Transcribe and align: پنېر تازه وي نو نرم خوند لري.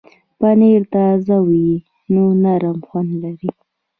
پنېر 0.39 0.81
تازه 0.93 1.37
وي 1.47 1.67
نو 2.13 2.23
نرم 2.43 2.77
خوند 2.87 3.11
لري. 3.23 3.51